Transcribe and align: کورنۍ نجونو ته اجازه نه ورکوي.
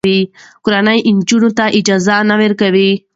کورنۍ 0.65 0.99
نجونو 1.17 1.49
ته 1.57 1.65
اجازه 1.79 2.15
نه 2.29 2.35
ورکوي. 2.41 2.91